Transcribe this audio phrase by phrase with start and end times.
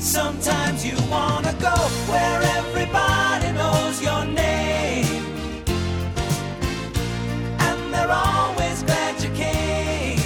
[0.00, 1.74] Sometimes you wanna go
[2.08, 5.24] where everybody knows your name.
[7.58, 10.18] And they're always glad you came.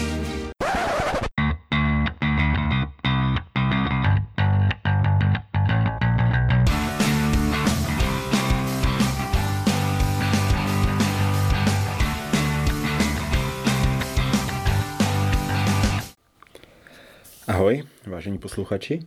[17.47, 19.01] Ahoj, vážení posluchači.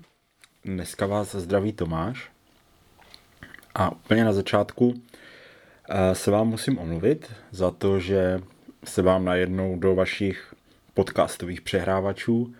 [0.68, 2.32] Dneska vás zdraví Tomáš.
[3.76, 5.02] A úplně na začátku
[5.90, 8.40] eh, se vám musím omluvit za to, že
[8.84, 10.54] se vám najednou do vašich
[10.94, 12.56] podcastových přehrávačů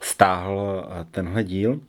[0.00, 1.80] stáhl eh, tenhle díl.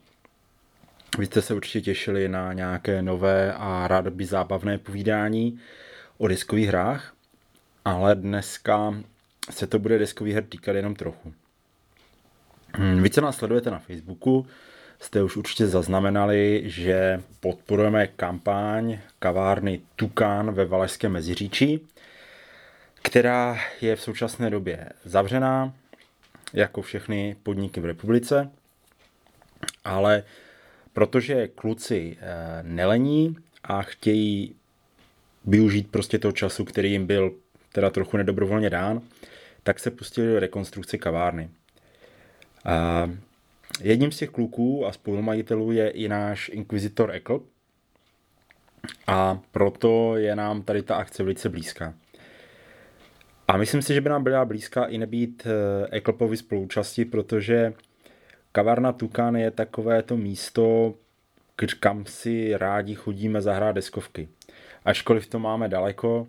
[1.18, 5.60] Vy jste se určitě těšili na nějaké nové a rádoby zábavné povídání
[6.18, 7.14] o deskových hrách,
[7.84, 8.94] ale dneska
[9.50, 11.34] se to bude deskový her týkat jenom trochu.
[12.74, 14.46] Hmm, Vy, co nás sledujete na Facebooku,
[15.02, 21.80] jste už určitě zaznamenali, že podporujeme kampaň kavárny Tukán ve Valašském Meziříčí,
[23.02, 25.74] která je v současné době zavřená,
[26.52, 28.50] jako všechny podniky v republice,
[29.84, 30.22] ale
[30.92, 34.54] protože kluci eh, nelení a chtějí
[35.44, 37.34] využít prostě toho času, který jim byl
[37.72, 39.02] teda trochu nedobrovolně dán,
[39.62, 41.50] tak se pustili do rekonstrukce kavárny.
[42.64, 43.10] A
[43.80, 47.42] jedním z těch kluků a spolumajitelů je i náš inkvizitor Ekl.
[49.06, 51.94] A proto je nám tady ta akce velice blízká.
[53.48, 55.46] A myslím si, že by nám byla blízká i nebýt
[55.90, 57.72] Eklopovi spoluúčasti, protože
[58.52, 60.94] kavárna Tukan je takové to místo,
[61.80, 64.28] kam si rádi chodíme zahrát deskovky.
[64.84, 66.26] Ačkoliv to máme daleko,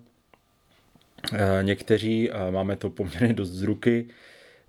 [1.33, 4.07] eh, někteří eh, máme to poměrně dost z ruky,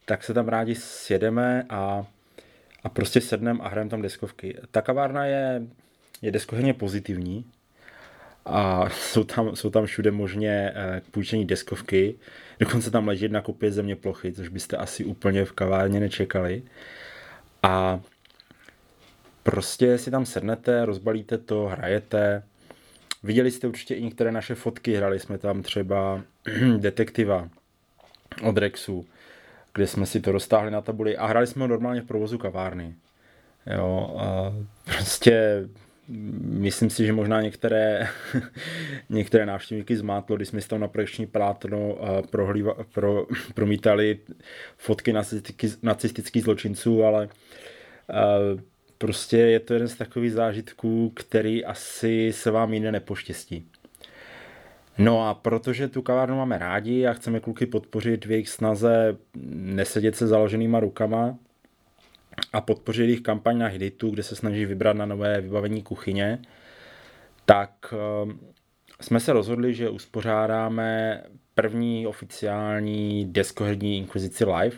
[0.04, 2.06] tak se tam rádi sjedeme a,
[2.84, 4.58] a prostě sedneme a hrajeme tam deskovky.
[4.70, 5.62] Ta kavárna je,
[6.22, 7.44] je deskoherně pozitivní
[8.44, 12.14] a jsou tam, jsou tam všude možně eh, k půjčení deskovky.
[12.60, 16.62] Dokonce tam leží jedna kopie země plochy, což byste asi úplně v kavárně nečekali.
[17.62, 18.00] A
[19.42, 22.42] prostě si tam sednete, rozbalíte to, hrajete.
[23.22, 26.22] Viděli jste určitě i některé naše fotky, hrali jsme tam třeba
[26.76, 27.48] detektiva
[28.42, 29.06] od Rexu,
[29.74, 32.94] kde jsme si to roztáhli na tabuli a hráli jsme ho normálně v provozu kavárny.
[33.76, 34.54] Jo, a
[34.84, 35.64] prostě
[36.38, 38.08] myslím si, že možná některé,
[39.08, 41.98] některé návštěvníky zmátlo, když jsme si tam na projekční plátno
[42.30, 44.18] prohlíva, pro, promítali
[44.76, 45.12] fotky
[45.82, 47.28] nacistických, zločinců, ale
[48.98, 53.68] prostě je to jeden z takových zážitků, který asi se vám jiné nepoštěstí.
[54.98, 59.16] No a protože tu kavárnu máme rádi a chceme kluky podpořit v jejich snaze
[59.54, 61.38] nesedět se založenýma rukama
[62.52, 66.38] a podpořit jejich kampaň na Hiditu, kde se snaží vybrat na nové vybavení kuchyně,
[67.46, 68.38] tak ehm,
[69.00, 71.22] jsme se rozhodli, že uspořádáme
[71.54, 74.76] první oficiální deskoherní inkvizici live.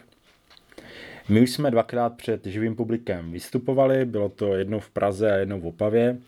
[1.28, 5.60] My už jsme dvakrát před živým publikem vystupovali, bylo to jednou v Praze a jednou
[5.60, 6.18] v Opavě.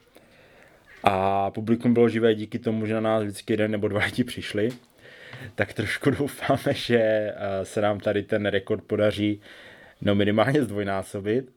[1.04, 4.68] A publikum bylo živé díky tomu, že na nás vždycky jeden nebo dva lidi přišli.
[5.54, 9.40] Tak trošku doufáme, že eh, se nám tady ten rekord podaří
[10.00, 11.52] no minimálně zdvojnásobit.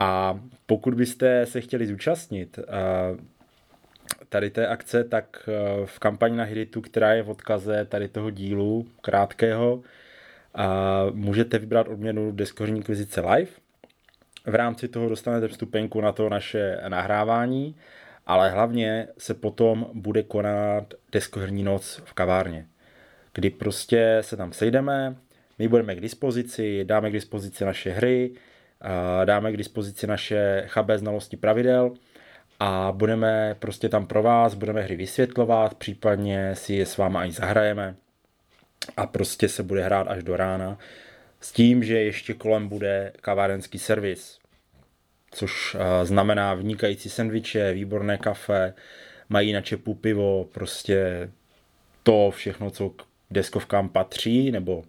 [0.00, 2.62] A pokud byste se chtěli zúčastnit eh,
[4.28, 8.30] tady té akce, tak eh, v kampani na Hiritu, která je v odkaze tady toho
[8.30, 9.82] dílu krátkého,
[11.12, 13.50] můžete vybrat odměnu Deskořní kvizice live.
[14.46, 17.74] V rámci toho dostanete vstupenku na to naše nahrávání
[18.26, 22.66] ale hlavně se potom bude konat deskoherní noc v kavárně,
[23.34, 25.16] kdy prostě se tam sejdeme,
[25.58, 28.30] my budeme k dispozici, dáme k dispozici naše hry,
[29.24, 31.94] dáme k dispozici naše chabé znalosti pravidel
[32.60, 37.32] a budeme prostě tam pro vás, budeme hry vysvětlovat, případně si je s váma i
[37.32, 37.94] zahrajeme
[38.96, 40.78] a prostě se bude hrát až do rána
[41.40, 44.38] s tím, že ještě kolem bude kavárenský servis,
[45.32, 48.74] což eh, znamená vnikající sendviče, výborné kafe,
[49.28, 51.30] mají na čepu pivo, prostě
[52.02, 54.84] to všechno, co k deskovkám patří, nebo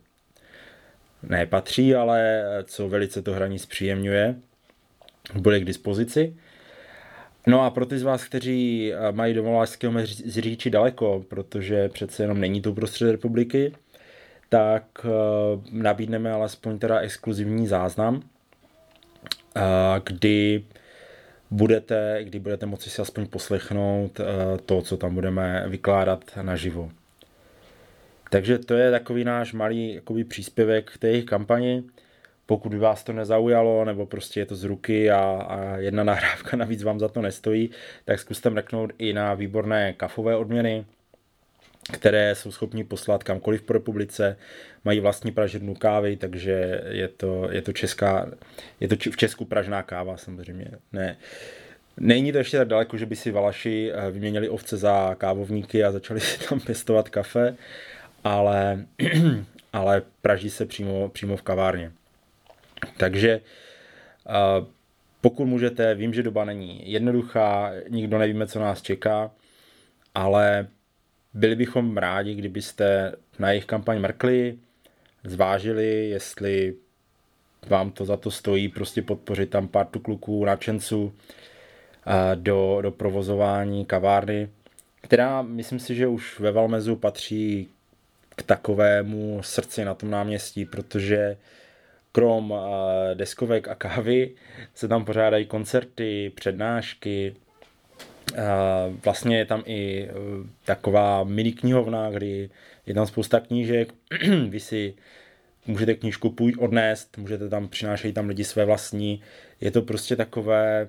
[1.24, 4.36] ne patří, ale co velice to hraní zpříjemňuje,
[5.34, 6.36] bude k dispozici.
[7.48, 9.94] No a pro ty z vás, kteří eh, mají do Malašského
[10.25, 13.74] zříči daleko, protože přece jenom není to uprostřed republiky,
[14.50, 15.10] tak eh,
[15.72, 18.22] nabídneme alespoň teda exkluzivní záznam,
[20.04, 20.64] kdy
[21.54, 24.24] budete, kdy budete moci si aspoň poslechnout eh,
[24.66, 26.92] to, co tam budeme vykládat naživo.
[28.30, 31.84] Takže to je takový náš malý jakoby, příspěvek k té jejich kampani.
[32.46, 35.20] pokud by vás to nezaujalo, nebo prostě je to z ruky a,
[35.50, 37.70] a jedna nahrávka navíc vám za to nestojí,
[38.06, 40.86] tak zkuste mrknout i na výborné kafové odměny,
[41.92, 44.38] které jsou schopni poslat kamkoliv po republice,
[44.86, 48.32] mají vlastní pražírnu kávy, takže je to, je to česká,
[48.80, 50.72] je to v Česku pražná káva samozřejmě.
[50.92, 51.18] Ne,
[51.98, 55.92] Není to ještě tak daleko, že by si Valaši eh, vyměnili ovce za kávovníky a
[55.92, 57.56] začali si tam pěstovat kafe,
[58.24, 58.86] ale,
[59.74, 61.92] ale praží se přímo, přímo v kavárně.
[62.98, 63.30] Takže
[64.30, 64.66] eh,
[65.22, 69.32] pokud můžete, vím, že doba není jednoduchá, nikdo nevíme, co nás čeká,
[70.16, 70.68] ale
[71.34, 74.58] byli bychom rádi, kdybyste na jejich kampaň mrkli,
[75.24, 76.76] zvážili, jestli
[77.68, 81.14] vám to za to stojí, prostě podpořit tam pár tu kluků, nadšenců
[82.08, 84.50] eh, do, do provozování kavárny,
[85.02, 87.68] která myslím si, že už ve Valmezu patří
[88.36, 91.38] k takovému srdci na tom náměstí, protože
[92.12, 94.32] krom eh, deskovek a kávy
[94.76, 97.36] se tam pořádají koncerty, přednášky,
[99.04, 100.12] Vlastně je tam i e,
[100.66, 102.50] taková mini knihovna, kdy
[102.86, 103.94] je tam spousta knížek,
[104.50, 104.94] vy si
[105.68, 109.22] můžete knížku půjď odnést, můžete tam, přinášet tam lidi své vlastní,
[109.62, 110.88] je to prostě takové,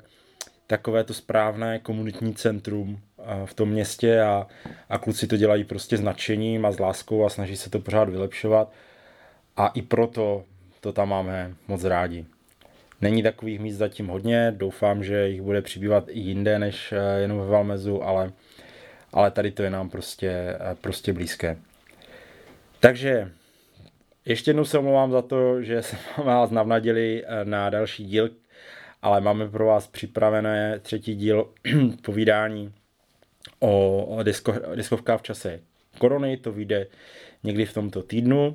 [0.66, 3.00] takové to správné komunitní centrum
[3.44, 4.46] v tom městě a,
[4.88, 8.08] a kluci to dělají prostě s nadšením a s láskou a snaží se to pořád
[8.08, 8.72] vylepšovat.
[9.56, 10.44] A i proto
[10.80, 12.26] to tam máme moc rádi.
[13.04, 17.38] Není takových míst zatím hodně, doufám, že jich bude přibývat i jinde než eh, jenom
[17.38, 18.32] ve Valmezu, ale,
[19.12, 21.56] ale tady to je nám prostě, eh, prostě blízké.
[22.80, 23.30] Takže
[24.24, 28.30] ještě jednou se omlouvám za to, že jsme vás navnadili eh, na další díl,
[29.02, 31.48] ale máme pro vás připravené třetí díl
[32.02, 32.72] povídání
[33.60, 35.60] o, o disko, diskovkách v čase
[35.98, 36.36] korony.
[36.36, 36.86] To vyjde
[37.42, 38.54] někdy v tomto týdnu,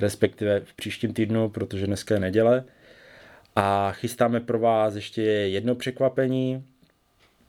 [0.00, 2.64] respektive v příštím týdnu, protože dneska je neděle.
[3.56, 6.64] A chystáme pro vás ještě jedno překvapení.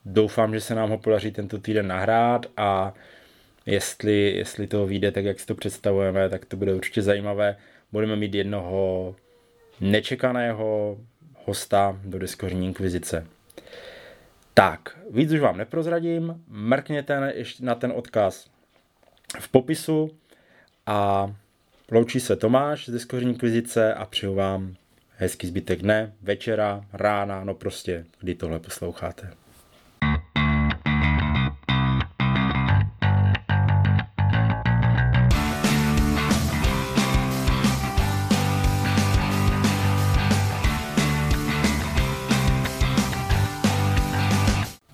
[0.04, 2.94] Doufám, že se nám ho podaří tento týden nahrát a
[3.66, 7.56] jestli, jestli to vyjde tak, jak si to představujeme, tak to bude určitě zajímavé.
[7.92, 9.14] Budeme mít jednoho
[9.80, 10.98] nečekaného
[11.44, 13.26] hosta do Diskořní inkvizice.
[14.54, 18.50] Tak, víc už vám neprozradím, mrkněte na ten odkaz
[19.40, 20.10] v popisu
[20.86, 21.32] a
[21.90, 24.74] loučí se Tomáš z Diskořní inkvizice a přeju vám
[25.22, 29.30] hezký zbytek dne, večera, rána, no prostě, kdy tohle posloucháte.